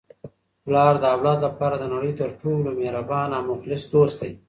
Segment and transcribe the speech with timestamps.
[0.65, 4.31] پلار د اولاد لپاره د نړۍ تر ټولو مهربانه او مخلص دوست دی.